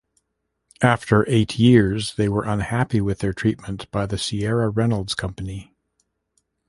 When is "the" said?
4.07-4.17